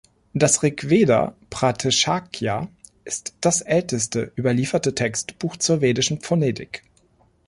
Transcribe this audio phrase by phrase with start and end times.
[0.33, 2.69] Das Rigveda-Pratishakya
[3.05, 6.81] ist das älteste überlieferte Textbuch zur vedischen Phonetik.